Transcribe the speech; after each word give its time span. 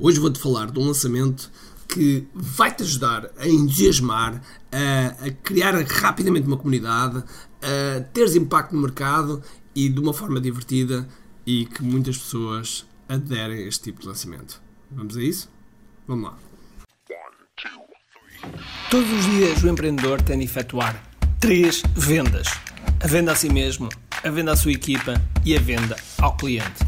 Hoje 0.00 0.20
vou-te 0.20 0.38
falar 0.38 0.70
de 0.70 0.78
um 0.78 0.86
lançamento 0.86 1.50
que 1.88 2.24
vai-te 2.32 2.84
ajudar 2.84 3.32
a 3.36 3.48
entusiasmar, 3.48 4.40
a, 4.70 5.26
a, 5.26 5.30
criar 5.42 5.74
rapidamente 5.82 6.46
uma 6.46 6.56
comunidade, 6.56 7.24
a 7.60 8.00
teres 8.12 8.36
impacto 8.36 8.76
no 8.76 8.82
mercado 8.82 9.42
e 9.74 9.88
de 9.88 9.98
uma 9.98 10.14
forma 10.14 10.40
divertida 10.40 11.08
e 11.44 11.66
que 11.66 11.82
muitas 11.82 12.16
pessoas 12.16 12.86
aderem 13.08 13.64
a 13.64 13.66
este 13.66 13.84
tipo 13.84 14.02
de 14.02 14.06
lançamento. 14.06 14.62
Vamos 14.88 15.16
a 15.16 15.22
isso? 15.22 15.50
Vamos 16.06 16.30
lá. 16.30 16.38
Todos 18.88 19.10
os 19.10 19.24
dias 19.24 19.64
o 19.64 19.68
empreendedor 19.68 20.22
tem 20.22 20.38
de 20.38 20.44
efetuar 20.44 21.10
três 21.40 21.82
vendas: 21.96 22.46
a 23.02 23.06
venda 23.08 23.32
a 23.32 23.34
si 23.34 23.48
mesmo, 23.48 23.88
a 24.22 24.30
venda 24.30 24.52
à 24.52 24.56
sua 24.56 24.70
equipa 24.70 25.20
e 25.44 25.56
a 25.56 25.60
venda 25.60 25.96
ao 26.18 26.36
cliente. 26.36 26.87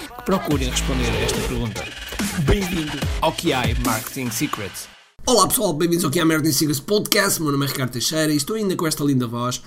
procurem 0.25 0.69
responder 0.69 1.09
a 1.09 1.19
esta 1.21 1.39
pergunta. 1.47 1.83
Bem-vindo 2.45 2.97
ao 3.21 3.31
QI 3.31 3.75
Marketing 3.83 4.29
Secrets. 4.29 4.87
Olá 5.25 5.47
pessoal, 5.47 5.73
bem-vindos 5.73 6.05
ao 6.05 6.11
QI 6.11 6.23
Marketing 6.25 6.51
Secrets 6.51 6.79
Podcast. 6.79 7.41
Meu 7.41 7.51
nome 7.51 7.65
é 7.65 7.69
Ricardo 7.69 7.91
Teixeira 7.91 8.31
e 8.31 8.37
estou 8.37 8.55
ainda 8.55 8.75
com 8.75 8.85
esta 8.85 9.03
linda 9.03 9.25
voz 9.25 9.61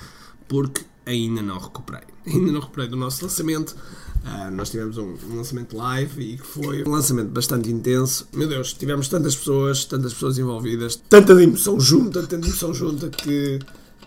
porque 0.47 0.83
ainda 1.05 1.43
não 1.43 1.59
recuperei. 1.59 2.05
Ainda 2.27 2.53
não 2.53 2.61
recuperei 2.61 2.89
do 2.89 2.97
nosso 2.97 3.23
lançamento 3.23 3.77
Uh, 4.25 4.51
nós 4.51 4.71
tivemos 4.71 4.97
um, 4.97 5.15
um, 5.31 5.37
lançamento 5.37 5.77
live 5.77 6.23
e 6.23 6.39
que 6.39 6.47
foi 6.47 6.83
um 6.83 6.91
lançamento 6.91 7.29
bastante 7.29 7.71
intenso. 7.71 8.27
Meu 8.33 8.49
Deus, 8.49 8.73
tivemos 8.73 9.07
tantas 9.07 9.37
pessoas, 9.37 9.85
tantas 9.85 10.15
pessoas 10.15 10.39
envolvidas, 10.39 10.97
tanta 10.97 11.35
emoção 11.43 11.79
junta, 11.79 12.23
tanta 12.23 12.47
emoção 12.47 12.73
junta 12.73 13.11
que 13.11 13.59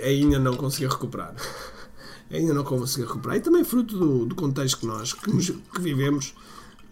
ainda 0.01 0.39
não 0.39 0.55
consegui 0.55 0.87
recuperar. 0.87 1.35
ainda 2.31 2.53
não 2.53 2.63
consegui 2.63 3.05
recuperar. 3.07 3.37
E 3.37 3.41
também 3.41 3.63
fruto 3.63 3.97
do, 3.97 4.25
do 4.25 4.35
contexto 4.35 4.79
que 4.79 4.85
nós 4.85 5.13
que, 5.13 5.31
que, 5.31 5.81
vivemos, 5.81 6.33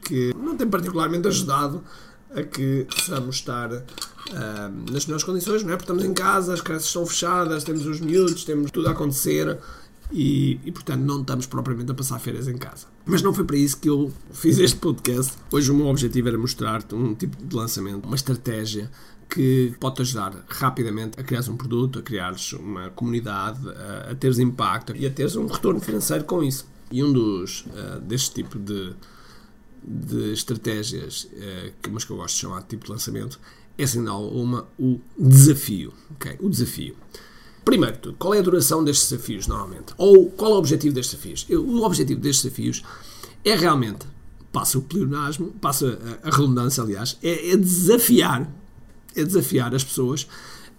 que 0.04 0.34
não 0.36 0.56
tem 0.56 0.68
particularmente 0.68 1.28
ajudado 1.28 1.84
a 2.34 2.44
que 2.44 2.86
possamos 2.90 3.36
estar 3.36 3.72
uh, 3.72 4.92
nas 4.92 5.06
melhores 5.06 5.24
condições, 5.24 5.64
não 5.64 5.74
é? 5.74 5.78
Porque 5.78 5.92
estamos 5.92 6.04
em 6.04 6.14
casa, 6.14 6.54
as 6.54 6.62
crianças 6.62 6.88
estão 6.88 7.06
fechadas, 7.06 7.64
temos 7.64 7.86
os 7.86 8.00
miúdos, 8.00 8.44
temos 8.44 8.72
tudo 8.72 8.88
a 8.88 8.92
acontecer 8.92 9.58
e, 10.12 10.60
e, 10.64 10.72
portanto 10.72 11.02
não 11.02 11.22
estamos 11.22 11.46
propriamente 11.46 11.92
a 11.92 11.94
passar 11.94 12.20
férias 12.20 12.48
em 12.48 12.58
casa. 12.58 12.88
Mas 13.06 13.22
não 13.22 13.34
foi 13.34 13.44
para 13.44 13.58
isso 13.58 13.78
que 13.78 13.90
eu 13.90 14.12
fiz 14.32 14.58
este 14.60 14.78
podcast. 14.78 15.34
Hoje 15.52 15.72
o 15.72 15.76
meu 15.76 15.88
objetivo 15.88 16.28
era 16.28 16.38
mostrar-te 16.38 16.94
um 16.94 17.16
tipo 17.16 17.42
de 17.44 17.56
lançamento, 17.56 18.06
uma 18.06 18.16
estratégia 18.16 18.90
que 19.30 19.74
pode-te 19.80 20.02
ajudar 20.04 20.46
rapidamente 20.48 21.20
a 21.20 21.24
criar 21.24 21.42
um 21.50 21.58
produto, 21.58 22.00
a 22.00 22.02
criares 22.02 22.54
uma 22.54 22.90
comunidade, 22.92 23.60
a, 23.70 24.12
a 24.12 24.16
teres 24.16 24.40
impacto 24.40 24.96
e 24.96 25.06
a 25.06 25.10
teres 25.10 25.36
um 25.36 25.48
retorno 25.48 25.80
financeiro 25.80 26.24
com 26.24 26.44
isso. 26.44 26.68
E 26.92 27.04
um 27.04 27.12
dos 27.12 27.62
uh, 27.62 28.00
deste 28.02 28.36
tipo 28.36 28.60
de, 28.60 28.94
de 29.84 30.32
estratégias, 30.34 31.28
uh, 31.34 31.74
que, 31.82 31.90
mas 31.90 32.06
que 32.06 32.12
eu 32.12 32.18
gosto 32.18 32.36
de 32.36 32.42
chamar 32.42 32.62
de 32.62 32.68
tipo 32.68 32.86
de 32.86 32.92
lançamento, 32.92 33.40
é 33.78 33.86
sem 33.86 34.08
uma 34.08 34.68
o 34.80 35.00
desafio. 35.18 35.94
Okay? 36.16 36.38
O 36.40 36.50
desafio. 36.50 36.96
Primeiro 37.66 37.98
tudo, 37.98 38.18
qual 38.18 38.34
é 38.36 38.40
a 38.40 38.44
duração 38.44 38.84
destes 38.84 39.10
desafios 39.10 39.48
normalmente? 39.48 39.94
Ou 39.98 40.30
qual 40.30 40.52
é 40.52 40.56
o 40.56 40.58
objetivo 40.60 40.94
destes 40.94 41.20
desafios? 41.20 41.48
O 41.50 41.84
objetivo 41.84 42.22
destes 42.22 42.44
desafios 42.44 42.84
é 43.44 43.56
realmente, 43.56 44.06
passa 44.52 44.78
o 44.78 44.84
pleonasmo, 44.84 45.48
passa 45.60 46.00
a, 46.24 46.30
redundância, 46.30 46.84
aliás, 46.84 47.18
é, 47.24 47.52
é 47.52 47.58
desafiar, 47.58 48.48
é 49.16 49.24
desafiar 49.24 49.74
as 49.74 49.84
pessoas 49.84 50.28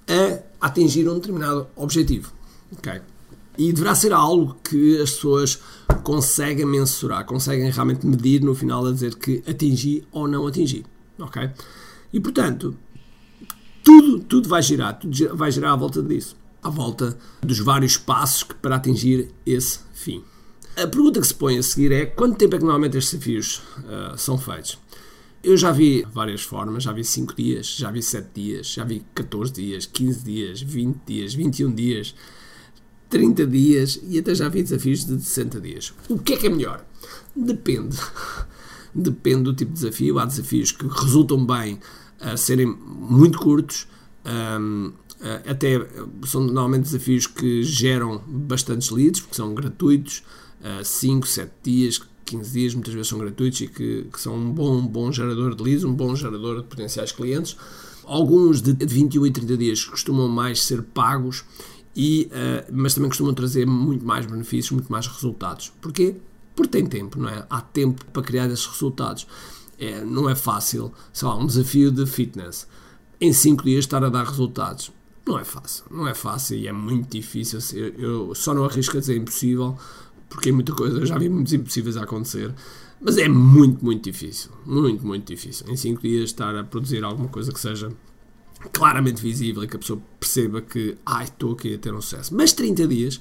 a 0.08 0.66
atingir 0.66 1.08
um 1.08 1.14
determinado 1.14 1.66
objetivo. 1.74 2.32
Okay? 2.78 3.00
E 3.58 3.72
deverá 3.72 3.94
ser 3.94 4.12
algo 4.12 4.56
que 4.62 5.00
as 5.00 5.10
pessoas 5.12 5.60
conseguem 6.02 6.66
mensurar, 6.66 7.24
conseguem 7.24 7.70
realmente 7.70 8.06
medir 8.06 8.42
no 8.42 8.54
final 8.54 8.86
a 8.86 8.92
dizer 8.92 9.14
que 9.16 9.42
atingi 9.48 10.06
ou 10.12 10.28
não 10.28 10.46
atingi. 10.46 10.84
Ok? 11.18 11.50
E 12.12 12.20
portanto, 12.20 12.76
tudo, 13.82 14.20
tudo 14.20 14.48
vai 14.48 14.62
girar, 14.62 14.98
tudo 14.98 15.36
vai 15.36 15.50
girar 15.50 15.72
à 15.72 15.76
volta 15.76 16.02
disso 16.02 16.36
à 16.66 16.70
volta 16.70 17.16
dos 17.40 17.60
vários 17.60 17.96
passos 17.96 18.42
para 18.42 18.76
atingir 18.76 19.30
esse 19.46 19.78
fim. 19.94 20.22
A 20.76 20.86
pergunta 20.86 21.20
que 21.20 21.26
se 21.26 21.34
põe 21.34 21.56
a 21.56 21.62
seguir 21.62 21.92
é 21.92 22.04
quanto 22.04 22.36
tempo 22.36 22.56
é 22.56 22.58
que 22.58 22.64
normalmente 22.64 22.98
estes 22.98 23.12
desafios 23.12 23.62
uh, 23.78 24.18
são 24.18 24.36
feitos? 24.36 24.76
Eu 25.46 25.56
já 25.56 25.70
vi 25.70 26.04
várias 26.12 26.42
formas, 26.42 26.82
já 26.82 26.90
vi 26.90 27.04
5 27.04 27.36
dias, 27.36 27.76
já 27.76 27.88
vi 27.88 28.02
7 28.02 28.30
dias, 28.34 28.66
já 28.66 28.82
vi 28.82 29.04
14 29.14 29.52
dias, 29.52 29.86
15 29.86 30.24
dias, 30.24 30.60
20 30.60 30.96
dias, 31.06 31.34
21 31.34 31.72
dias, 31.72 32.16
30 33.08 33.46
dias 33.46 34.00
e 34.02 34.18
até 34.18 34.34
já 34.34 34.48
vi 34.48 34.64
desafios 34.64 35.04
de 35.04 35.22
60 35.22 35.60
dias. 35.60 35.94
O 36.08 36.18
que 36.18 36.32
é 36.32 36.36
que 36.36 36.48
é 36.48 36.50
melhor? 36.50 36.84
Depende. 37.36 37.96
Depende 38.92 39.44
do 39.44 39.54
tipo 39.54 39.72
de 39.72 39.78
desafio. 39.78 40.18
Há 40.18 40.24
desafios 40.24 40.72
que 40.72 40.84
resultam 40.84 41.46
bem 41.46 41.78
a 42.20 42.36
serem 42.36 42.66
muito 42.66 43.38
curtos. 43.38 43.86
Um, 44.26 44.92
eh, 45.20 45.42
até 45.46 45.88
são 46.26 46.40
normalmente 46.40 46.86
desafios 46.86 47.28
que 47.28 47.62
geram 47.62 48.20
bastantes 48.26 48.90
leads, 48.90 49.20
porque 49.20 49.36
são 49.36 49.54
gratuitos, 49.54 50.24
5, 50.82 51.24
uh, 51.24 51.28
7 51.28 51.52
dias, 51.62 52.02
15 52.26 52.52
dias, 52.52 52.74
muitas 52.74 52.92
vezes 52.92 53.08
são 53.08 53.18
gratuitos 53.18 53.60
e 53.60 53.68
que, 53.68 54.08
que, 54.12 54.20
são 54.20 54.36
um 54.36 54.52
bom, 54.52 54.86
bom 54.86 55.10
gerador 55.10 55.54
de 55.54 55.62
leads, 55.62 55.84
um 55.84 55.94
bom 55.94 56.14
gerador 56.14 56.62
de 56.62 56.68
potenciais 56.68 57.12
clientes. 57.12 57.56
Alguns 58.04 58.60
de 58.60 58.72
21 58.72 59.26
e 59.26 59.30
30 59.30 59.56
dias 59.56 59.84
costumam 59.84 60.28
mais 60.28 60.62
ser 60.62 60.82
pagos, 60.82 61.44
e, 61.96 62.30
uh, 62.30 62.70
mas 62.72 62.94
também 62.94 63.08
costumam 63.08 63.32
trazer 63.32 63.66
muito 63.66 64.04
mais 64.04 64.26
benefícios, 64.26 64.70
muito 64.70 64.92
mais 64.92 65.06
resultados. 65.06 65.72
Porquê? 65.80 66.14
Porque 66.54 66.70
tem 66.70 66.86
tempo, 66.86 67.18
não 67.18 67.28
é? 67.28 67.46
Há 67.48 67.60
tempo 67.62 68.04
para 68.12 68.22
criar 68.22 68.46
esses 68.46 68.66
resultados. 68.66 69.26
É, 69.78 70.04
não 70.04 70.28
é 70.28 70.34
fácil, 70.34 70.92
sei 71.12 71.26
lá, 71.28 71.36
um 71.36 71.46
desafio 71.46 71.90
de 71.90 72.06
fitness 72.06 72.66
em 73.20 73.32
5 73.32 73.64
dias 73.64 73.84
estar 73.84 74.04
a 74.04 74.08
dar 74.08 74.24
resultados. 74.24 74.90
Não 75.26 75.38
é 75.38 75.44
fácil, 75.44 75.84
não 75.90 76.06
é 76.06 76.14
fácil 76.14 76.56
e 76.56 76.68
é 76.68 76.72
muito 76.72 77.10
difícil. 77.10 77.58
Eu 77.98 78.34
só 78.34 78.54
não 78.54 78.64
arrisco 78.64 78.96
a 78.96 79.00
dizer 79.00 79.16
impossível, 79.16 79.76
porque 80.28 80.50
é 80.50 80.52
muita 80.52 80.72
coisa, 80.72 80.98
eu 80.98 81.06
já 81.06 81.18
vi 81.18 81.28
muitos 81.28 81.52
impossíveis 81.52 81.96
a 81.96 82.02
acontecer, 82.02 82.52
mas 83.00 83.18
é 83.18 83.28
muito, 83.28 83.84
muito 83.84 84.04
difícil. 84.04 84.50
Muito, 84.64 85.06
muito 85.06 85.26
difícil. 85.26 85.66
Em 85.68 85.76
5 85.76 86.02
dias 86.02 86.24
estar 86.24 86.56
a 86.56 86.64
produzir 86.64 87.04
alguma 87.04 87.28
coisa 87.28 87.52
que 87.52 87.60
seja 87.60 87.90
claramente 88.72 89.22
visível 89.22 89.62
e 89.62 89.68
que 89.68 89.76
a 89.76 89.78
pessoa 89.78 90.00
perceba 90.18 90.60
que, 90.60 90.96
ai, 91.04 91.24
estou 91.24 91.52
aqui 91.52 91.74
a 91.74 91.78
ter 91.78 91.94
um 91.94 92.00
sucesso. 92.00 92.34
Mas 92.34 92.52
30 92.52 92.86
dias, 92.88 93.20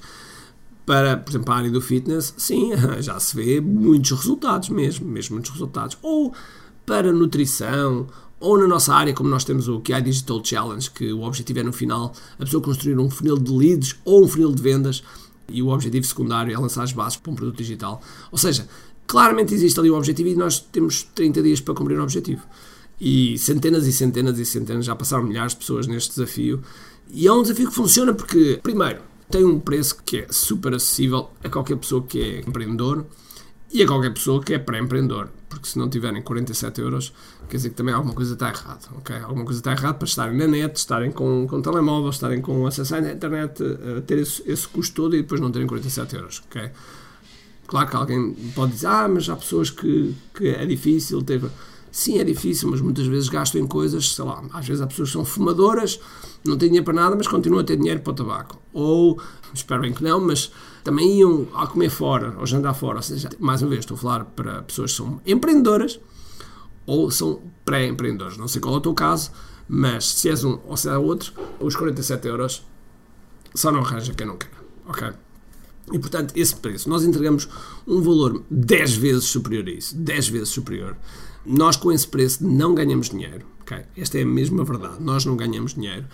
para, 0.84 1.16
por 1.16 1.30
exemplo, 1.30 1.52
a 1.52 1.56
área 1.56 1.70
do 1.70 1.80
fitness, 1.80 2.34
sim, 2.36 2.70
já 3.00 3.18
se 3.20 3.36
vê 3.36 3.60
muitos 3.60 4.10
resultados 4.12 4.68
mesmo, 4.70 5.06
mesmo 5.06 5.34
muitos 5.34 5.50
resultados. 5.50 5.98
Ou 6.02 6.32
para 6.86 7.12
nutrição, 7.12 8.06
ou 8.38 8.58
na 8.58 8.66
nossa 8.66 8.94
área, 8.94 9.12
como 9.12 9.28
nós 9.28 9.44
temos 9.44 9.68
o 9.68 9.80
QI 9.80 10.00
Digital 10.02 10.42
Challenge, 10.44 10.90
que 10.90 11.12
o 11.12 11.22
objetivo 11.22 11.60
é 11.60 11.62
no 11.62 11.72
final 11.72 12.12
a 12.38 12.44
pessoa 12.44 12.62
construir 12.62 12.98
um 12.98 13.10
funil 13.10 13.38
de 13.38 13.50
leads 13.50 13.96
ou 14.04 14.24
um 14.24 14.28
funil 14.28 14.54
de 14.54 14.62
vendas 14.62 15.02
e 15.48 15.62
o 15.62 15.68
objetivo 15.68 16.06
secundário 16.06 16.52
é 16.52 16.58
lançar 16.58 16.82
as 16.82 16.92
bases 16.92 17.16
para 17.16 17.32
um 17.32 17.34
produto 17.34 17.56
digital. 17.56 18.02
Ou 18.30 18.38
seja, 18.38 18.68
claramente 19.06 19.54
existe 19.54 19.78
ali 19.78 19.90
um 19.90 19.96
objetivo 19.96 20.28
e 20.28 20.34
nós 20.34 20.60
temos 20.60 21.02
30 21.14 21.42
dias 21.42 21.60
para 21.60 21.74
cumprir 21.74 21.98
o 21.98 22.02
objetivo. 22.02 22.42
E 23.00 23.36
centenas 23.38 23.86
e 23.86 23.92
centenas 23.92 24.38
e 24.38 24.46
centenas, 24.46 24.84
já 24.84 24.96
passaram 24.96 25.24
milhares 25.24 25.52
de 25.52 25.58
pessoas 25.58 25.86
neste 25.86 26.10
desafio. 26.10 26.62
E 27.10 27.26
é 27.26 27.32
um 27.32 27.42
desafio 27.42 27.68
que 27.68 27.74
funciona 27.74 28.14
porque, 28.14 28.58
primeiro, 28.62 29.00
tem 29.30 29.44
um 29.44 29.60
preço 29.60 30.02
que 30.04 30.18
é 30.18 30.26
super 30.30 30.74
acessível 30.74 31.30
a 31.42 31.48
qualquer 31.48 31.76
pessoa 31.76 32.02
que 32.02 32.20
é 32.20 32.40
empreendedor 32.40 33.06
e 33.72 33.82
a 33.82 33.86
qualquer 33.86 34.12
pessoa 34.12 34.42
que 34.42 34.54
é 34.54 34.58
pré-empreendedor, 34.58 35.28
porque 35.56 35.68
se 35.68 35.78
não 35.78 35.88
tiverem 35.88 36.20
47 36.20 36.80
euros, 36.82 37.12
quer 37.48 37.56
dizer 37.56 37.70
que 37.70 37.76
também 37.76 37.94
alguma 37.94 38.14
coisa 38.14 38.34
está 38.34 38.48
errada, 38.48 38.86
ok? 38.94 39.16
Alguma 39.16 39.44
coisa 39.44 39.60
está 39.60 39.72
errada 39.72 39.94
para 39.94 40.06
estarem 40.06 40.36
na 40.36 40.46
net, 40.46 40.76
estarem 40.76 41.10
com, 41.10 41.46
com 41.48 41.62
telemóvel, 41.62 42.10
estarem 42.10 42.42
com 42.42 42.66
acesso 42.66 42.94
à 42.94 42.98
internet, 42.98 43.62
uh, 43.62 44.02
ter 44.02 44.18
esse, 44.18 44.42
esse 44.46 44.68
custo 44.68 44.94
todo 44.94 45.16
e 45.16 45.22
depois 45.22 45.40
não 45.40 45.50
terem 45.50 45.66
47 45.66 46.14
euros, 46.16 46.42
ok? 46.46 46.70
Claro 47.66 47.88
que 47.88 47.96
alguém 47.96 48.34
pode 48.54 48.72
dizer, 48.72 48.86
ah, 48.86 49.08
mas 49.08 49.28
há 49.28 49.36
pessoas 49.36 49.70
que, 49.70 50.14
que 50.34 50.48
é 50.48 50.64
difícil 50.66 51.22
ter... 51.22 51.42
Sim, 51.90 52.18
é 52.18 52.24
difícil, 52.24 52.70
mas 52.70 52.82
muitas 52.82 53.06
vezes 53.06 53.30
gastam 53.30 53.62
em 53.62 53.66
coisas, 53.66 54.14
sei 54.14 54.24
lá, 54.24 54.42
às 54.52 54.66
vezes 54.66 54.82
há 54.82 54.86
pessoas 54.86 55.08
que 55.08 55.14
são 55.14 55.24
fumadoras, 55.24 55.98
não 56.44 56.58
têm 56.58 56.68
dinheiro 56.68 56.84
para 56.84 56.94
nada, 56.94 57.16
mas 57.16 57.26
continuam 57.26 57.62
a 57.62 57.64
ter 57.64 57.76
dinheiro 57.76 58.00
para 58.00 58.12
o 58.12 58.14
tabaco. 58.14 58.60
Ou, 58.74 59.18
espero 59.54 59.80
bem 59.80 59.94
que 59.94 60.04
não, 60.04 60.20
mas 60.20 60.52
também 60.86 61.18
iam 61.18 61.48
a 61.52 61.66
comer 61.66 61.90
fora, 61.90 62.36
ou 62.38 62.46
jantar 62.46 62.72
fora. 62.72 62.98
Ou 62.98 63.02
seja, 63.02 63.28
mais 63.40 63.60
uma 63.60 63.70
vez, 63.70 63.80
estou 63.80 63.96
a 63.96 63.98
falar 63.98 64.24
para 64.24 64.62
pessoas 64.62 64.92
que 64.92 64.96
são 64.98 65.20
empreendedoras 65.26 65.98
ou 66.86 67.10
são 67.10 67.42
pré-empreendedores. 67.64 68.36
Não 68.36 68.46
sei 68.46 68.60
qual 68.60 68.76
é 68.76 68.78
o 68.78 68.80
teu 68.80 68.94
caso, 68.94 69.32
mas 69.68 70.06
se 70.06 70.28
és 70.28 70.44
um 70.44 70.60
ou 70.64 70.76
se 70.76 70.88
é 70.88 70.96
outro, 70.96 71.32
os 71.58 71.74
47 71.74 72.28
euros 72.28 72.64
só 73.52 73.72
não 73.72 73.80
arranja 73.80 74.14
quem 74.14 74.28
não 74.28 74.36
quer. 74.36 74.52
Ok? 74.86 75.08
E 75.92 75.98
portanto, 75.98 76.32
esse 76.36 76.54
preço, 76.54 76.88
nós 76.88 77.02
entregamos 77.02 77.48
um 77.84 78.00
valor 78.00 78.44
10 78.48 78.94
vezes 78.94 79.24
superior 79.24 79.66
a 79.66 79.70
isso, 79.70 79.96
10 79.96 80.28
vezes 80.28 80.50
superior. 80.50 80.96
Nós 81.44 81.76
com 81.76 81.90
esse 81.90 82.06
preço 82.06 82.46
não 82.46 82.76
ganhamos 82.76 83.10
dinheiro, 83.10 83.44
ok? 83.60 83.78
Esta 83.96 84.18
é 84.18 84.22
a 84.22 84.26
mesma 84.26 84.62
verdade, 84.62 84.96
nós 85.00 85.24
não 85.24 85.36
ganhamos 85.36 85.74
dinheiro, 85.74 86.06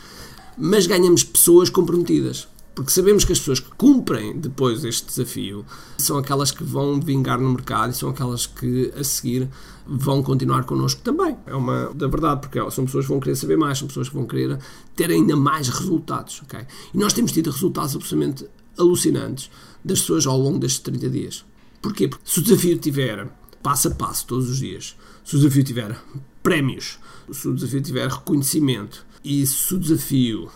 mas 0.56 0.86
ganhamos 0.86 1.24
pessoas 1.24 1.68
comprometidas. 1.68 2.48
Porque 2.74 2.90
sabemos 2.90 3.24
que 3.24 3.32
as 3.32 3.38
pessoas 3.38 3.60
que 3.60 3.70
cumprem 3.76 4.38
depois 4.38 4.82
este 4.84 5.06
desafio 5.06 5.64
são 5.98 6.16
aquelas 6.16 6.50
que 6.50 6.64
vão 6.64 6.98
vingar 6.98 7.38
no 7.38 7.50
mercado 7.50 7.92
e 7.92 7.94
são 7.94 8.08
aquelas 8.08 8.46
que 8.46 8.90
a 8.96 9.04
seguir 9.04 9.48
vão 9.86 10.22
continuar 10.22 10.64
connosco 10.64 11.02
também. 11.02 11.36
É 11.46 11.54
uma 11.54 11.92
da 11.94 12.06
verdade, 12.06 12.40
porque 12.40 12.58
são 12.70 12.86
pessoas 12.86 13.04
que 13.04 13.10
vão 13.10 13.20
querer 13.20 13.36
saber 13.36 13.58
mais, 13.58 13.78
são 13.78 13.88
pessoas 13.88 14.08
que 14.08 14.14
vão 14.14 14.26
querer 14.26 14.58
ter 14.96 15.10
ainda 15.10 15.36
mais 15.36 15.68
resultados. 15.68 16.40
ok? 16.44 16.60
E 16.94 16.98
nós 16.98 17.12
temos 17.12 17.32
tido 17.32 17.50
resultados 17.50 17.94
absolutamente 17.94 18.48
alucinantes 18.78 19.50
das 19.84 20.00
pessoas 20.00 20.26
ao 20.26 20.38
longo 20.38 20.58
destes 20.58 20.80
30 20.80 21.10
dias. 21.10 21.44
Porquê? 21.82 22.08
Porque 22.08 22.24
se 22.24 22.38
o 22.38 22.42
desafio 22.42 22.78
tiver 22.78 23.28
passo 23.62 23.88
a 23.88 23.90
passo 23.90 24.26
todos 24.26 24.48
os 24.48 24.58
dias, 24.58 24.96
se 25.24 25.36
o 25.36 25.38
desafio 25.38 25.62
tiver 25.62 26.00
prémios, 26.42 26.98
se 27.30 27.48
o 27.48 27.54
desafio 27.54 27.82
tiver 27.82 28.08
reconhecimento 28.08 29.04
e 29.22 29.46
se 29.46 29.74
o 29.74 29.78
desafio 29.78 30.48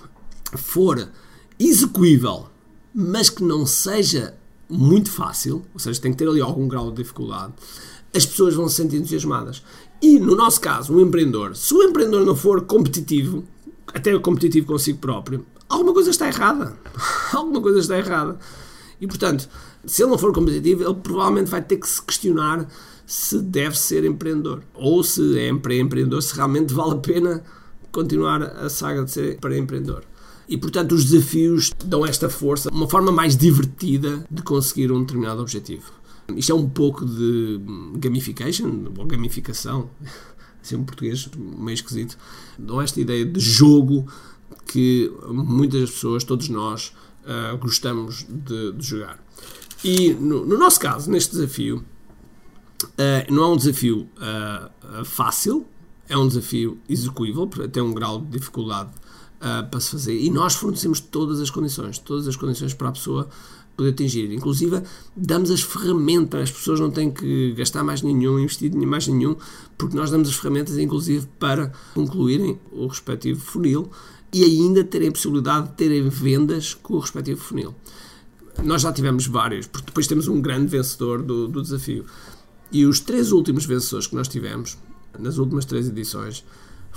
for 0.56 1.08
execuível, 1.58 2.46
mas 2.94 3.30
que 3.30 3.42
não 3.42 3.66
seja 3.66 4.34
muito 4.68 5.10
fácil, 5.10 5.64
ou 5.72 5.80
seja, 5.80 6.00
tem 6.00 6.12
que 6.12 6.18
ter 6.18 6.28
ali 6.28 6.40
algum 6.40 6.66
grau 6.66 6.90
de 6.90 7.02
dificuldade, 7.02 7.52
as 8.14 8.26
pessoas 8.26 8.54
vão 8.54 8.68
se 8.68 8.76
sentir 8.76 8.96
entusiasmadas. 8.96 9.62
E 10.00 10.18
no 10.18 10.34
nosso 10.34 10.60
caso, 10.60 10.94
um 10.94 11.00
empreendedor, 11.00 11.56
se 11.56 11.72
o 11.74 11.82
empreendedor 11.82 12.24
não 12.24 12.36
for 12.36 12.62
competitivo, 12.62 13.44
até 13.94 14.16
competitivo 14.18 14.66
consigo 14.66 14.98
próprio, 14.98 15.46
alguma 15.68 15.92
coisa 15.92 16.10
está 16.10 16.26
errada. 16.26 16.76
alguma 17.32 17.60
coisa 17.60 17.78
está 17.78 17.98
errada. 17.98 18.38
E 19.00 19.06
portanto, 19.06 19.48
se 19.84 20.02
ele 20.02 20.10
não 20.10 20.18
for 20.18 20.32
competitivo, 20.32 20.84
ele 20.84 20.94
provavelmente 20.94 21.50
vai 21.50 21.62
ter 21.62 21.76
que 21.76 21.88
se 21.88 22.02
questionar 22.02 22.66
se 23.06 23.38
deve 23.40 23.78
ser 23.78 24.04
empreendedor. 24.04 24.62
Ou 24.74 25.02
se 25.02 25.38
é 25.38 25.48
empreendedor, 25.48 26.22
se 26.22 26.34
realmente 26.34 26.74
vale 26.74 26.92
a 26.92 26.96
pena 26.96 27.42
continuar 27.92 28.42
a 28.42 28.68
saga 28.68 29.04
de 29.04 29.10
ser 29.10 29.38
empreendedor. 29.52 30.04
E 30.48 30.56
portanto, 30.56 30.92
os 30.92 31.04
desafios 31.04 31.72
dão 31.84 32.06
esta 32.06 32.28
força, 32.28 32.70
uma 32.70 32.88
forma 32.88 33.10
mais 33.10 33.36
divertida 33.36 34.24
de 34.30 34.42
conseguir 34.42 34.92
um 34.92 35.00
determinado 35.00 35.40
objetivo. 35.40 35.92
Isto 36.34 36.52
é 36.52 36.54
um 36.54 36.68
pouco 36.68 37.04
de 37.04 37.60
gamification, 37.96 38.86
ou 38.96 39.06
gamificação, 39.06 39.90
assim 40.62 40.76
um 40.76 40.84
português 40.84 41.28
meio 41.36 41.74
esquisito. 41.74 42.16
Dão 42.58 42.80
esta 42.80 43.00
ideia 43.00 43.24
de 43.24 43.40
jogo 43.40 44.06
que 44.66 45.12
muitas 45.28 45.90
pessoas, 45.90 46.24
todos 46.24 46.48
nós, 46.48 46.92
uh, 47.24 47.56
gostamos 47.58 48.26
de, 48.28 48.72
de, 48.72 48.86
jogar. 48.86 49.22
E 49.82 50.14
no, 50.14 50.44
no, 50.46 50.58
nosso 50.58 50.80
caso, 50.80 51.10
neste 51.10 51.32
desafio, 51.32 51.84
uh, 52.82 53.32
não 53.32 53.44
é 53.44 53.46
um 53.48 53.56
desafio 53.56 54.08
uh, 54.16 55.04
fácil, 55.04 55.66
é 56.08 56.16
um 56.16 56.26
desafio 56.26 56.78
execuível, 56.88 57.46
tem 57.46 57.82
um 57.82 57.92
grau 57.92 58.20
de 58.20 58.38
dificuldade 58.38 58.90
para 59.70 59.80
se 59.80 59.90
fazer. 59.90 60.18
E 60.18 60.30
nós 60.30 60.54
fornecemos 60.54 61.00
todas 61.00 61.40
as 61.40 61.50
condições, 61.50 61.98
todas 61.98 62.26
as 62.26 62.36
condições 62.36 62.74
para 62.74 62.88
a 62.88 62.92
pessoa 62.92 63.28
poder 63.76 63.90
atingir. 63.90 64.32
Inclusive, 64.32 64.82
damos 65.14 65.50
as 65.50 65.60
ferramentas, 65.60 66.42
as 66.44 66.50
pessoas 66.50 66.80
não 66.80 66.90
têm 66.90 67.10
que 67.10 67.52
gastar 67.52 67.84
mais 67.84 68.02
nenhum, 68.02 68.38
investir 68.38 68.74
mais 68.74 69.06
nenhum, 69.06 69.36
porque 69.76 69.96
nós 69.96 70.10
damos 70.10 70.28
as 70.28 70.36
ferramentas, 70.36 70.78
inclusive, 70.78 71.26
para 71.38 71.72
concluírem 71.94 72.58
o 72.72 72.86
respectivo 72.86 73.38
funil 73.38 73.90
e 74.32 74.42
ainda 74.42 74.82
terem 74.82 75.08
a 75.08 75.12
possibilidade 75.12 75.68
de 75.68 75.74
terem 75.74 76.08
vendas 76.08 76.74
com 76.74 76.94
o 76.94 76.98
respectivo 76.98 77.40
funil. 77.40 77.74
Nós 78.64 78.82
já 78.82 78.92
tivemos 78.92 79.26
vários, 79.26 79.66
porque 79.66 79.86
depois 79.86 80.06
temos 80.06 80.28
um 80.28 80.40
grande 80.40 80.68
vencedor 80.68 81.22
do, 81.22 81.46
do 81.46 81.62
desafio. 81.62 82.06
E 82.72 82.86
os 82.86 83.00
três 83.00 83.30
últimos 83.30 83.66
vencedores 83.66 84.06
que 84.06 84.14
nós 84.16 84.28
tivemos, 84.28 84.78
nas 85.18 85.36
últimas 85.36 85.66
três 85.66 85.86
edições, 85.88 86.42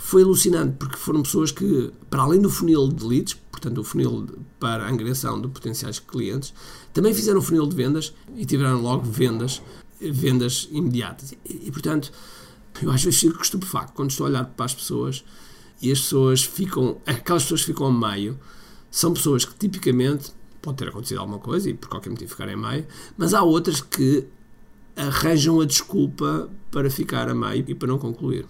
foi 0.01 0.23
alucinante, 0.23 0.75
porque 0.79 0.97
foram 0.97 1.21
pessoas 1.21 1.51
que, 1.51 1.91
para 2.09 2.23
além 2.23 2.41
do 2.41 2.49
funil 2.49 2.87
de 2.87 3.05
leads, 3.05 3.35
portanto 3.51 3.79
o 3.79 3.83
funil 3.83 4.27
para 4.59 4.85
a 4.85 4.89
angariação 4.89 5.39
de 5.39 5.47
potenciais 5.47 5.99
clientes, 5.99 6.53
também 6.93 7.13
fizeram 7.13 7.39
o 7.39 7.41
funil 7.41 7.67
de 7.67 7.75
vendas 7.75 8.13
e 8.35 8.45
tiveram 8.45 8.81
logo 8.81 9.03
vendas, 9.03 9.61
vendas 9.99 10.67
imediatas. 10.71 11.33
E, 11.45 11.67
e 11.67 11.71
portanto, 11.71 12.11
eu 12.81 12.89
às 12.89 13.03
vezes 13.03 13.19
fico 13.19 13.41
estupefacto 13.41 13.93
quando 13.93 14.09
estou 14.09 14.25
a 14.25 14.29
olhar 14.29 14.45
para 14.45 14.65
as 14.65 14.73
pessoas 14.73 15.23
e 15.81 15.91
as 15.91 15.99
pessoas 15.99 16.43
ficam, 16.43 16.97
aquelas 17.05 17.43
pessoas 17.43 17.61
que 17.61 17.67
ficam 17.67 17.87
a 17.87 17.91
meio, 17.91 18.39
são 18.89 19.13
pessoas 19.13 19.45
que 19.45 19.53
tipicamente 19.55 20.31
pode 20.61 20.77
ter 20.77 20.87
acontecido 20.87 21.19
alguma 21.19 21.39
coisa 21.39 21.69
e 21.69 21.73
por 21.73 21.89
qualquer 21.89 22.09
motivo 22.09 22.31
ficarem 22.31 22.55
a 22.55 22.57
meio, 22.57 22.87
mas 23.17 23.33
há 23.33 23.43
outras 23.43 23.81
que 23.81 24.25
arranjam 24.95 25.61
a 25.61 25.65
desculpa 25.65 26.49
para 26.71 26.89
ficar 26.89 27.29
a 27.29 27.35
meio 27.35 27.63
e 27.67 27.75
para 27.75 27.87
não 27.87 27.99
concluir. 27.99 28.45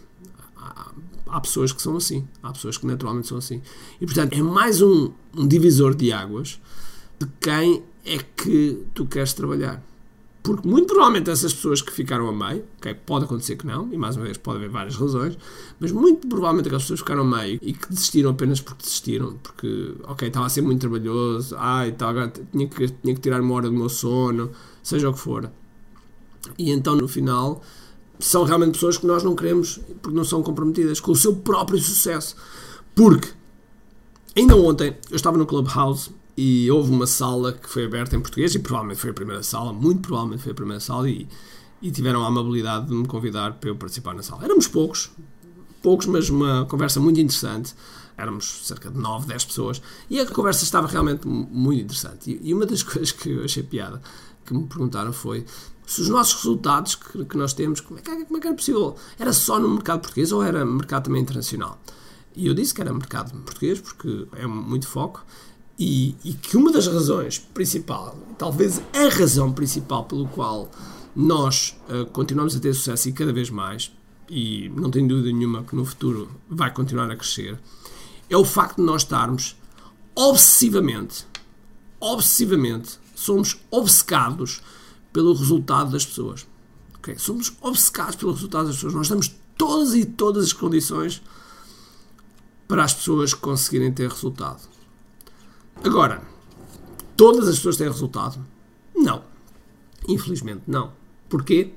Há, 0.55 0.91
há 1.31 1.39
pessoas 1.41 1.71
que 1.71 1.81
são 1.81 1.97
assim, 1.97 2.27
há 2.41 2.51
pessoas 2.51 2.77
que 2.77 2.85
naturalmente 2.85 3.27
são 3.27 3.37
assim. 3.37 3.61
E 3.99 4.05
portanto 4.05 4.33
é 4.33 4.41
mais 4.41 4.81
um, 4.81 5.11
um 5.35 5.47
divisor 5.47 5.95
de 5.95 6.11
águas 6.11 6.59
de 7.19 7.27
quem 7.39 7.83
é 8.05 8.17
que 8.17 8.83
tu 8.93 9.05
queres 9.05 9.33
trabalhar. 9.33 9.83
Porque 10.41 10.67
muito 10.67 10.87
provavelmente 10.87 11.29
essas 11.29 11.53
pessoas 11.53 11.81
que 11.81 11.91
ficaram 11.91 12.27
a 12.29 12.31
meio, 12.31 12.63
okay, 12.77 12.93
pode 12.93 13.25
acontecer 13.25 13.57
que 13.57 13.67
não, 13.67 13.91
e 13.91 13.97
mais 13.97 14.15
uma 14.15 14.23
vez 14.23 14.37
pode 14.37 14.57
haver 14.57 14.69
várias 14.69 14.95
razões, 14.95 15.37
mas 15.79 15.91
muito 15.91 16.27
provavelmente 16.27 16.67
aquelas 16.67 16.83
pessoas 16.83 17.01
que 17.01 17.05
ficaram 17.05 17.21
a 17.23 17.37
meio 17.37 17.59
e 17.61 17.73
que 17.73 17.89
desistiram 17.89 18.31
apenas 18.31 18.61
porque 18.61 18.83
desistiram, 18.83 19.37
porque, 19.43 19.95
ok, 20.03 20.27
estava 20.27 20.45
a 20.45 20.49
ser 20.49 20.61
muito 20.61 20.79
trabalhoso, 20.79 21.55
ai, 21.57 21.89
estava, 21.89 22.31
tinha, 22.51 22.67
que, 22.67 22.87
tinha 22.87 23.13
que 23.13 23.21
tirar 23.21 23.41
uma 23.41 23.53
hora 23.53 23.69
do 23.69 23.75
meu 23.75 23.89
sono, 23.89 24.49
seja 24.81 25.09
o 25.09 25.13
que 25.13 25.19
for. 25.19 25.51
E 26.57 26.71
então 26.71 26.95
no 26.95 27.07
final 27.07 27.61
são 28.19 28.43
realmente 28.43 28.73
pessoas 28.73 28.97
que 28.97 29.07
nós 29.07 29.23
não 29.23 29.33
queremos 29.33 29.79
porque 30.01 30.15
não 30.15 30.25
são 30.25 30.43
comprometidas 30.43 30.99
com 30.99 31.13
o 31.13 31.15
seu 31.15 31.37
próprio 31.37 31.79
sucesso. 31.79 32.35
Porque 32.93 33.29
ainda 34.35 34.57
ontem 34.57 34.95
eu 35.09 35.15
estava 35.15 35.37
no 35.37 35.45
Clubhouse 35.45 36.11
e 36.35 36.69
houve 36.69 36.91
uma 36.91 37.07
sala 37.07 37.53
que 37.53 37.69
foi 37.69 37.85
aberta 37.85 38.15
em 38.15 38.19
português 38.19 38.53
e 38.55 38.59
provavelmente 38.59 38.99
foi 38.99 39.11
a 39.11 39.13
primeira 39.13 39.41
sala, 39.41 39.71
muito 39.71 40.01
provavelmente 40.01 40.43
foi 40.43 40.51
a 40.51 40.55
primeira 40.55 40.79
sala 40.81 41.09
e, 41.09 41.27
e 41.81 41.91
tiveram 41.91 42.23
a 42.23 42.27
amabilidade 42.27 42.87
de 42.87 42.93
me 42.93 43.07
convidar 43.07 43.53
para 43.53 43.69
eu 43.69 43.75
participar 43.75 44.13
na 44.13 44.21
sala. 44.21 44.43
Éramos 44.43 44.67
poucos, 44.67 45.11
poucos, 45.81 46.05
mas 46.05 46.29
uma 46.29 46.65
conversa 46.65 46.99
muito 46.99 47.19
interessante. 47.19 47.73
Éramos 48.17 48.67
cerca 48.67 48.89
de 48.91 48.97
9, 48.97 49.27
10 49.27 49.45
pessoas 49.45 49.81
e 50.09 50.19
a 50.19 50.25
conversa 50.25 50.65
estava 50.65 50.87
realmente 50.87 51.25
muito 51.25 51.81
interessante. 51.83 52.31
E, 52.31 52.49
e 52.49 52.53
uma 52.53 52.65
das 52.65 52.83
coisas 52.83 53.13
que 53.13 53.29
eu 53.29 53.45
achei 53.45 53.63
piada 53.63 54.01
que 54.45 54.53
me 54.53 54.65
perguntaram 54.65 55.13
foi 55.13 55.45
se 55.89 56.01
os 56.01 56.09
nossos 56.09 56.35
resultados 56.35 56.93
que, 56.93 57.25
que 57.25 57.35
nós 57.35 57.51
temos, 57.51 57.81
como 57.81 57.97
é, 57.97 58.03
que, 58.03 58.25
como 58.25 58.37
é 58.37 58.39
que 58.39 58.45
era 58.45 58.55
possível? 58.55 58.95
Era 59.17 59.33
só 59.33 59.59
no 59.59 59.67
mercado 59.67 60.01
português 60.01 60.31
ou 60.31 60.43
era 60.43 60.63
mercado 60.63 61.05
também 61.05 61.19
internacional? 61.19 61.81
E 62.35 62.45
eu 62.45 62.53
disse 62.53 62.75
que 62.75 62.79
era 62.79 62.93
mercado 62.93 63.35
português 63.41 63.81
porque 63.81 64.27
é 64.35 64.45
muito 64.45 64.87
foco 64.87 65.25
e, 65.79 66.15
e, 66.23 66.33
que 66.33 66.55
uma 66.55 66.71
das 66.71 66.85
razões 66.85 67.39
principal, 67.39 68.15
talvez 68.37 68.79
a 68.93 69.09
razão 69.09 69.51
principal 69.51 70.03
pelo 70.03 70.27
qual 70.27 70.69
nós 71.15 71.75
uh, 71.89 72.05
continuamos 72.11 72.55
a 72.55 72.59
ter 72.59 72.75
sucesso 72.75 73.09
e 73.09 73.11
cada 73.11 73.33
vez 73.33 73.49
mais, 73.49 73.91
e 74.29 74.69
não 74.75 74.91
tenho 74.91 75.07
dúvida 75.07 75.31
nenhuma 75.31 75.63
que 75.63 75.75
no 75.75 75.83
futuro 75.83 76.29
vai 76.47 76.71
continuar 76.71 77.09
a 77.09 77.15
crescer, 77.15 77.59
é 78.29 78.37
o 78.37 78.45
facto 78.45 78.75
de 78.75 78.83
nós 78.83 79.01
estarmos 79.01 79.55
obsessivamente, 80.13 81.25
obsessivamente, 81.99 82.99
somos 83.15 83.57
obcecados 83.71 84.61
pelo 85.11 85.33
resultado 85.33 85.91
das 85.91 86.05
pessoas. 86.05 86.47
Okay? 86.99 87.17
Somos 87.17 87.53
obcecados 87.61 88.15
pelo 88.15 88.33
resultado 88.33 88.67
das 88.67 88.75
pessoas. 88.75 88.93
Nós 88.93 89.09
damos 89.09 89.35
todas 89.57 89.93
e 89.95 90.05
todas 90.05 90.45
as 90.45 90.53
condições 90.53 91.21
para 92.67 92.83
as 92.83 92.93
pessoas 92.93 93.33
conseguirem 93.33 93.91
ter 93.91 94.09
resultado. 94.09 94.61
Agora, 95.83 96.21
todas 97.17 97.47
as 97.47 97.55
pessoas 97.55 97.77
têm 97.77 97.87
resultado? 97.87 98.45
Não. 98.95 99.23
Infelizmente, 100.07 100.63
não. 100.67 100.91
Porquê? 101.27 101.73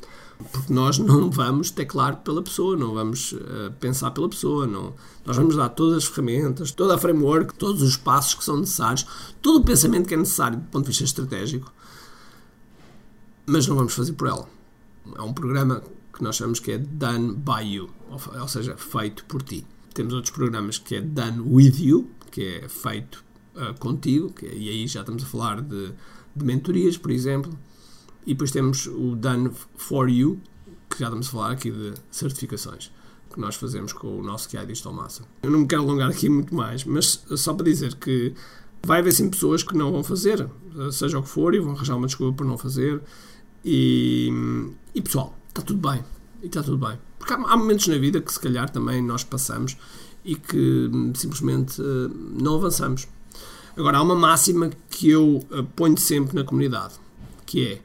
Porque 0.51 0.73
nós 0.73 0.99
não 0.99 1.31
vamos 1.31 1.71
teclar 1.71 2.17
pela 2.23 2.43
pessoa, 2.43 2.77
não 2.77 2.95
vamos 2.95 3.33
uh, 3.33 3.73
pensar 3.79 4.11
pela 4.11 4.29
pessoa, 4.29 4.67
não. 4.67 4.95
nós 5.25 5.37
vamos 5.37 5.55
dar 5.55 5.69
todas 5.69 5.99
as 5.99 6.05
ferramentas, 6.05 6.73
toda 6.73 6.97
a 6.97 6.99
framework, 6.99 7.55
todos 7.55 7.81
os 7.83 7.97
passos 7.97 8.35
que 8.35 8.45
são 8.45 8.57
necessários, 8.57 9.07
todo 9.41 9.61
o 9.61 9.65
pensamento 9.65 10.09
que 10.09 10.15
é 10.15 10.17
necessário 10.17 10.59
do 10.59 10.65
ponto 10.65 10.85
de 10.85 10.89
vista 10.89 11.05
estratégico, 11.05 11.73
mas 13.47 13.67
não 13.67 13.77
vamos 13.77 13.95
fazer 13.95 14.13
por 14.13 14.29
ela. 14.29 14.49
É 15.17 15.23
um 15.23 15.33
programa 15.33 15.83
que 16.13 16.23
nós 16.23 16.37
chamamos 16.37 16.61
que 16.61 16.73
é 16.73 16.79
Done 16.79 17.35
by 17.35 17.63
You, 17.65 17.91
ou 18.11 18.49
seja, 18.49 18.77
feito 18.77 19.25
por 19.25 19.43
ti. 19.43 19.67
Temos 19.95 20.15
outros 20.15 20.33
programas 20.33 20.79
que 20.79 20.97
é 20.97 21.01
Done 21.01 21.41
with 21.41 21.79
You, 21.79 22.11
que 22.31 22.43
é 22.43 22.69
feito 22.69 23.25
uh, 23.55 23.79
contigo, 23.79 24.33
que, 24.33 24.47
e 24.47 24.69
aí 24.69 24.87
já 24.87 25.01
estamos 25.01 25.23
a 25.23 25.27
falar 25.27 25.61
de, 25.61 25.93
de 26.35 26.45
mentorias, 26.45 26.97
por 26.97 27.11
exemplo, 27.11 27.57
e 28.27 28.35
depois 28.35 28.51
temos 28.51 28.87
o 28.87 29.17
Done 29.17 29.51
for 29.77 30.09
You, 30.09 30.41
que 30.89 30.99
já 30.99 31.07
estamos 31.07 31.29
a 31.29 31.31
falar 31.31 31.51
aqui 31.53 31.71
de 31.71 31.95
certificações 32.11 32.91
que 33.33 33.41
nós 33.41 33.55
fazemos 33.55 33.93
com 33.93 34.19
o 34.19 34.23
nosso 34.23 34.49
QI 34.49 34.67
Digital 34.67 34.93
Master. 34.93 35.27
Eu 35.43 35.51
não 35.51 35.61
me 35.61 35.67
quero 35.67 35.83
alongar 35.83 36.11
aqui 36.11 36.29
muito 36.29 36.55
mais, 36.55 36.85
mas 36.85 37.25
só 37.37 37.55
para 37.55 37.65
dizer 37.65 37.95
que 37.95 38.35
vai 38.85 39.01
haver 39.01 39.13
sim 39.13 39.31
pessoas 39.31 39.63
que 39.63 39.75
não 39.75 39.91
vão 39.91 40.05
fazer, 40.05 40.47
seja 40.93 41.19
o 41.19 41.23
que 41.23 41.29
for, 41.29 41.55
e 41.55 41.59
vão 41.59 41.73
arranjar 41.73 41.97
uma 41.97 42.07
desculpa 42.07 42.37
por 42.37 42.47
não 42.47 42.59
fazer. 42.59 43.01
E, 43.65 44.31
e 44.95 45.03
pessoal, 45.03 45.37
está 45.49 45.63
tudo 45.63 45.89
bem. 45.89 46.05
E 46.43 46.47
está 46.47 46.63
tudo 46.63 46.79
bem. 46.79 46.99
Porque 47.19 47.33
há, 47.33 47.37
há, 47.37 47.57
momentos 47.57 47.87
na 47.87 47.99
vida 47.99 48.21
que 48.21 48.33
se 48.33 48.41
calhar 48.41 48.69
também 48.71 49.03
nós 49.03 49.23
passamos 49.25 49.77
e 50.25 50.35
que 50.35 50.91
hum, 50.93 51.13
simplesmente 51.15 51.81
uh, 51.81 52.09
não 52.41 52.57
avançamos. 52.57 53.07
Agora, 53.77 53.99
há 53.99 54.03
uma 54.03 54.15
máxima 54.15 54.71
que 54.91 55.09
eu 55.09 55.45
uh, 55.51 55.65
ponho 55.77 55.99
sempre 55.99 56.35
na 56.35 56.45
comunidade, 56.45 56.95
que 57.47 57.67
é 57.67 57.81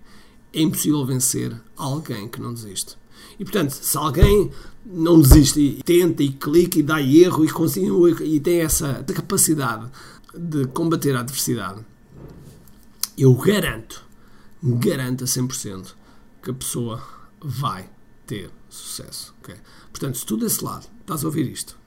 é 0.53 0.61
impossível 0.61 1.05
vencer 1.05 1.55
alguém 1.75 2.27
que 2.27 2.41
não 2.41 2.53
desiste. 2.53 2.97
E 3.39 3.43
portanto, 3.43 3.71
se 3.71 3.97
alguém 3.97 4.51
não 4.83 5.21
desiste 5.21 5.59
e 5.59 5.83
tenta 5.83 6.23
e 6.23 6.29
clica 6.29 6.79
e 6.79 6.83
dá 6.83 7.01
erro 7.01 7.45
e 7.45 7.49
continua 7.49 8.09
e 8.23 8.39
tem 8.39 8.61
essa 8.61 9.03
capacidade 9.03 9.87
de 10.35 10.65
combater 10.67 11.15
a 11.15 11.19
adversidade, 11.19 11.81
eu 13.17 13.33
garanto, 13.35 14.03
garanto 14.61 15.23
a 15.23 15.27
100% 15.27 15.93
que 16.41 16.51
a 16.51 16.53
pessoa 16.53 17.03
vai 17.39 17.89
ter 18.25 18.49
sucesso. 18.69 19.33
Okay? 19.41 19.55
Portanto, 19.91 20.17
se 20.17 20.25
tu 20.25 20.37
desse 20.37 20.63
lado 20.63 20.87
estás 21.01 21.23
a 21.23 21.27
ouvir 21.27 21.49
isto 21.49 21.77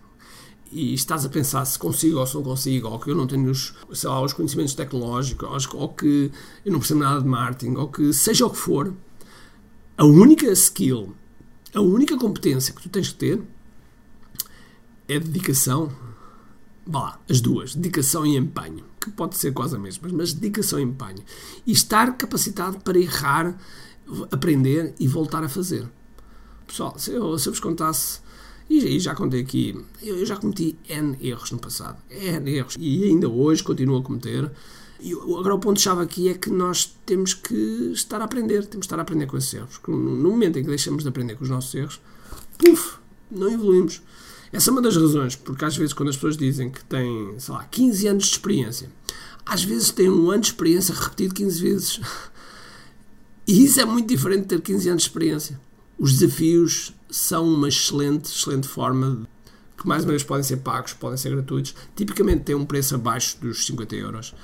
e 0.72 0.94
estás 0.94 1.24
a 1.24 1.28
pensar 1.28 1.64
se 1.64 1.78
consigo 1.78 2.18
ou 2.18 2.26
se 2.26 2.34
não 2.34 2.42
consigo, 2.42 2.88
ou 2.88 2.98
que 2.98 3.10
eu 3.10 3.14
não 3.14 3.26
tenho 3.26 3.50
os, 3.50 3.74
sei 3.92 4.08
lá, 4.08 4.22
os 4.22 4.32
conhecimentos 4.32 4.74
tecnológicos, 4.74 5.68
ou 5.74 5.88
que 5.88 6.30
eu 6.64 6.72
não 6.72 6.78
percebo 6.78 7.00
nada 7.00 7.20
de 7.20 7.26
marketing, 7.26 7.74
ou 7.74 7.88
que 7.88 8.12
seja 8.12 8.46
o 8.46 8.50
que 8.50 8.56
for, 8.56 8.94
a 9.98 10.04
única 10.04 10.46
skill, 10.52 11.14
a 11.74 11.80
única 11.80 12.16
competência 12.16 12.72
que 12.72 12.82
tu 12.82 12.88
tens 12.88 13.08
que 13.08 13.16
ter 13.16 13.42
é 15.08 15.18
dedicação. 15.18 15.90
Vá 16.90 16.98
lá, 16.98 17.20
as 17.30 17.40
duas, 17.40 17.76
dedicação 17.76 18.26
e 18.26 18.36
empenho, 18.36 18.84
que 19.00 19.12
pode 19.12 19.36
ser 19.36 19.52
quase 19.52 19.76
a 19.76 19.78
mesma, 19.78 20.08
mas 20.12 20.32
dedicação 20.32 20.80
e 20.80 20.82
empenho. 20.82 21.22
E 21.64 21.70
estar 21.70 22.16
capacitado 22.16 22.80
para 22.80 22.98
errar, 22.98 23.56
aprender 24.32 24.92
e 24.98 25.06
voltar 25.06 25.44
a 25.44 25.48
fazer. 25.48 25.88
Pessoal, 26.66 26.98
se 26.98 27.12
eu, 27.12 27.38
se 27.38 27.48
eu 27.48 27.52
vos 27.52 27.60
contasse, 27.60 28.18
e, 28.68 28.98
já 28.98 29.14
contei 29.14 29.40
aqui, 29.40 29.80
eu, 30.02 30.26
já 30.26 30.36
cometi 30.36 30.76
N 30.88 31.16
erros 31.20 31.52
no 31.52 31.60
passado, 31.60 31.96
N 32.10 32.50
erros, 32.50 32.76
e 32.76 33.04
ainda 33.04 33.28
hoje 33.28 33.62
continuo 33.62 33.98
a 33.98 34.02
cometer. 34.02 34.50
E 34.98 35.12
agora 35.12 35.54
o 35.54 35.60
ponto-chave 35.60 36.02
aqui 36.02 36.28
é 36.28 36.34
que 36.34 36.50
nós 36.50 36.92
temos 37.06 37.34
que 37.34 37.92
estar 37.92 38.20
a 38.20 38.24
aprender, 38.24 38.66
temos 38.66 38.86
que 38.86 38.86
estar 38.86 38.98
a 38.98 39.02
aprender 39.02 39.26
com 39.26 39.36
esses 39.36 39.54
erros. 39.54 39.78
Porque 39.78 39.92
no 39.92 40.30
momento 40.30 40.58
em 40.58 40.62
que 40.62 40.68
deixamos 40.68 41.04
de 41.04 41.08
aprender 41.08 41.36
com 41.36 41.44
os 41.44 41.50
nossos 41.50 41.72
erros, 41.72 42.00
puf, 42.58 42.98
não 43.30 43.48
evoluímos. 43.48 44.02
Essa 44.52 44.70
é 44.70 44.72
uma 44.72 44.82
das 44.82 44.96
razões, 44.96 45.36
porque 45.36 45.64
às 45.64 45.76
vezes 45.76 45.92
quando 45.92 46.08
as 46.08 46.16
pessoas 46.16 46.36
dizem 46.36 46.70
que 46.70 46.84
têm, 46.84 47.34
sei 47.38 47.54
lá, 47.54 47.64
15 47.64 48.06
anos 48.08 48.24
de 48.24 48.30
experiência, 48.32 48.90
às 49.46 49.62
vezes 49.62 49.90
têm 49.90 50.10
um 50.10 50.30
ano 50.30 50.40
de 50.40 50.48
experiência 50.48 50.94
repetido 50.94 51.34
15 51.34 51.60
vezes. 51.60 52.00
E 53.46 53.64
isso 53.64 53.80
é 53.80 53.84
muito 53.84 54.06
diferente 54.06 54.42
de 54.42 54.48
ter 54.48 54.60
15 54.60 54.88
anos 54.90 55.02
de 55.02 55.08
experiência. 55.08 55.60
Os 55.98 56.12
desafios 56.12 56.94
são 57.10 57.52
uma 57.52 57.68
excelente, 57.68 58.26
excelente 58.26 58.68
forma 58.68 59.26
que 59.76 59.88
mais 59.88 60.04
uma 60.04 60.10
vez 60.10 60.22
podem 60.22 60.44
ser 60.44 60.58
pagos, 60.58 60.92
podem 60.92 61.16
ser 61.16 61.30
gratuitos. 61.30 61.74
Tipicamente 61.96 62.44
têm 62.44 62.54
um 62.54 62.64
preço 62.64 62.94
abaixo 62.94 63.38
dos 63.40 63.66
50 63.66 63.96
euros. 63.96 64.34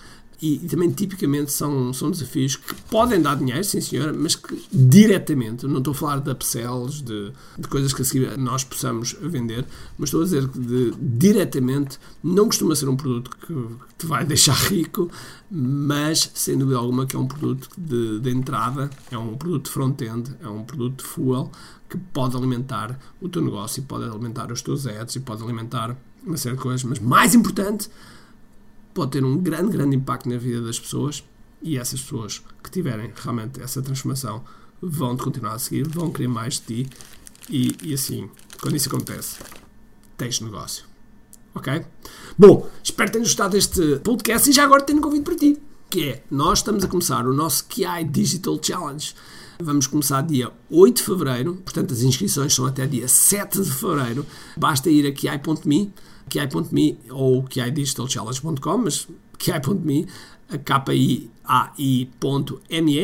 E, 0.41 0.59
também 0.69 0.91
tipicamente 0.91 1.51
são, 1.51 1.93
são 1.95 2.11
desafios 2.11 2.57
que 2.57 2.75
podem 2.91 3.23
dar 3.23 3.37
dinheiro, 3.37 3.65
sim 3.65 3.81
senhora, 3.81 4.13
mas 4.13 4.35
que 4.37 4.67
diretamente, 4.71 5.67
não 5.67 5.79
estou 5.79 5.93
a 5.93 5.95
falar 5.95 6.21
de 6.21 6.31
upsells, 6.31 7.03
de, 7.03 7.33
de 7.59 7.69
coisas 7.69 7.93
que 7.95 8.03
a 8.03 8.05
seguir 8.05 8.37
nós 8.37 8.63
possamos 8.63 9.17
vender, 9.21 9.65
mas 9.97 10.09
estou 10.09 10.21
a 10.21 10.25
dizer 10.25 10.47
que 10.49 10.59
de, 10.59 10.95
diretamente 10.99 11.99
não 12.23 12.47
costuma 12.47 12.75
ser 12.75 12.89
um 12.89 12.97
produto 12.97 13.31
que, 13.31 13.55
te 13.97 14.07
vai 14.07 14.25
deixar 14.27 14.55
rico, 14.69 15.11
mas 15.51 16.31
sem 16.35 16.59
dúvida 16.59 16.77
alguma 16.79 17.07
que 17.07 17.17
é 17.17 17.19
um 17.19 17.27
produto 17.27 17.69
de, 17.79 18.21
de 18.21 18.31
entrada, 18.31 18.91
é 19.11 19.17
um 19.17 19.37
produto 19.37 19.71
front-end, 19.71 20.37
é 20.43 20.49
um 20.49 20.65
produto 20.65 21.03
de 21.03 21.05
fuel 21.05 21.51
que 21.89 21.97
pode 21.97 22.37
alimentar 22.37 22.99
o 23.21 23.29
teu 23.29 23.41
negócio, 23.41 23.83
pode 23.85 24.05
alimentar 24.05 24.53
os 24.53 24.61
teus 24.61 24.87
ads 24.87 25.17
e 25.17 25.21
pode 25.21 25.43
alimentar 25.43 25.97
uma 26.25 26.37
série 26.37 26.57
de 26.57 26.63
coisas, 26.63 26.83
mas 26.83 26.99
mais 26.99 27.35
importante 27.35 27.89
pode 28.97 29.11
ter 29.13 29.25
um 29.25 29.37
grande, 29.37 29.77
grande 29.77 29.95
impacto 29.95 30.27
na 30.27 30.39
vida 30.39 30.63
das 30.63 30.81
pessoas 30.81 31.23
e 31.63 31.77
essas 31.77 32.01
pessoas 32.01 32.43
que 32.65 32.71
tiverem 32.71 33.13
realmente 33.15 33.61
essa 33.61 33.83
transformação 33.83 34.43
vão-te 34.81 35.23
continuar 35.23 35.53
a 35.53 35.59
seguir, 35.59 35.87
vão 35.87 36.11
querer 36.11 36.29
mais 36.29 36.55
de 36.55 36.85
ti 36.85 36.91
e, 37.51 37.77
e 37.83 37.93
assim, 37.93 38.31
quando 38.61 38.75
isso 38.75 38.89
acontece, 38.89 39.39
tens 40.17 40.41
negócio. 40.41 40.87
Ok? 41.55 41.85
Bom, 42.39 42.69
espero 42.83 43.09
que 43.09 43.13
tenhas 43.13 43.29
gostado 43.29 43.53
deste 43.53 43.99
podcast 43.99 44.49
e 44.49 44.53
já 44.53 44.65
agora 44.65 44.83
tenho 44.83 44.99
um 44.99 45.03
convite 45.03 45.25
para 45.25 45.37
ti, 45.37 45.59
que 45.91 46.09
é, 46.09 46.25
nós 46.31 46.61
estamos 46.61 46.83
a 46.83 46.89
começar 46.89 47.27
o 47.27 47.35
nosso 47.35 47.67
KI 47.67 48.05
Digital 48.11 48.59
Challenge. 48.63 49.15
Vamos 49.59 49.87
começar 49.87 50.23
dia 50.23 50.51
8 50.71 50.97
de 50.97 51.03
fevereiro, 51.03 51.55
portanto 51.57 51.93
as 51.93 52.01
inscrições 52.01 52.55
são 52.55 52.65
até 52.65 52.87
dia 52.87 53.09
7 53.09 53.61
de 53.63 53.71
fevereiro. 53.71 54.27
Basta 54.57 54.91
ir 54.91 55.07
a 55.07 55.13
ki.me 55.13 55.93
ki.me 56.29 56.99
ou 57.11 57.43
kidigitalchallenge.com, 57.45 58.79
mas 58.79 59.09
ki.me, 59.39 60.07
K-I-A-I.me, 60.65 62.11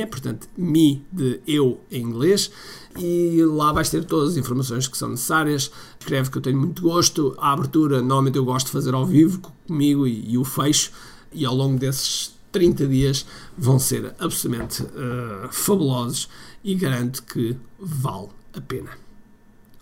portanto, 0.07 0.49
me 0.57 1.05
de 1.11 1.41
eu 1.47 1.81
em 1.91 2.02
inglês, 2.02 2.50
e 2.97 3.43
lá 3.45 3.73
vais 3.73 3.91
ter 3.91 4.05
todas 4.05 4.33
as 4.33 4.37
informações 4.37 4.87
que 4.87 4.97
são 4.97 5.09
necessárias. 5.09 5.73
Escreve 5.99 6.31
que 6.31 6.38
eu 6.38 6.43
tenho 6.43 6.59
muito 6.59 6.83
gosto. 6.83 7.35
A 7.38 7.52
abertura, 7.52 7.99
normalmente 7.99 8.38
eu 8.38 8.45
gosto 8.45 8.67
de 8.67 8.73
fazer 8.73 8.95
ao 8.95 9.05
vivo 9.05 9.41
comigo 9.67 10.07
e, 10.07 10.33
e 10.33 10.38
o 10.38 10.45
fecho, 10.45 10.93
e 11.33 11.45
ao 11.45 11.55
longo 11.55 11.79
desses 11.79 12.33
30 12.52 12.87
dias 12.87 13.26
vão 13.57 13.79
ser 13.79 14.14
absolutamente 14.19 14.83
uh, 14.83 15.49
fabulosos 15.50 16.29
e 16.62 16.75
garanto 16.75 17.23
que 17.25 17.57
vale 17.79 18.29
a 18.55 18.61
pena. 18.61 18.91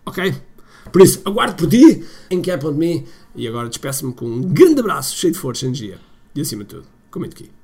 Ok? 0.06 0.34
Por 0.90 1.02
isso, 1.02 1.20
aguardo 1.24 1.56
por 1.56 1.68
ti 1.68 2.04
em 2.30 2.40
Cap.me 2.40 3.06
e 3.34 3.46
agora 3.46 3.68
despeço-me 3.68 4.12
com 4.12 4.26
um 4.26 4.42
grande 4.42 4.80
abraço, 4.80 5.16
cheio 5.16 5.32
de 5.32 5.38
força 5.38 5.64
e 5.64 5.68
energia. 5.68 5.98
E 6.34 6.40
acima 6.40 6.64
de 6.64 6.70
tudo, 6.70 6.86
comente 7.10 7.34
aqui. 7.34 7.59